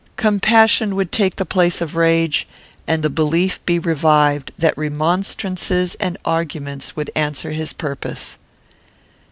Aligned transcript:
Compassion 0.17 0.95
would 0.95 1.11
take 1.11 1.35
the 1.35 1.45
place 1.45 1.79
of 1.79 1.95
rage, 1.95 2.47
and 2.87 3.03
the 3.03 3.09
belief 3.11 3.63
be 3.67 3.77
revived 3.77 4.51
that 4.57 4.75
remonstrances 4.75 5.93
and 5.99 6.17
arguments 6.25 6.95
would 6.95 7.11
answer 7.15 7.51
his 7.51 7.71
purpose. 7.71 8.39